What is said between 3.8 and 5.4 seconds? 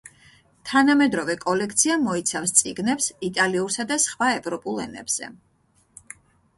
და სხვა ევროპულ ენებზე.